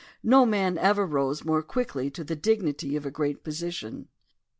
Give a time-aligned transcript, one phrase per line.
[0.23, 4.07] No man ever rose more quickly to the dignity of a great posi tion.